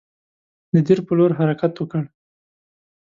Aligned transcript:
د 0.73 0.75
دیر 0.85 0.99
پر 1.05 1.13
لور 1.17 1.31
حرکت 1.39 1.73
وکړ. 1.77 2.03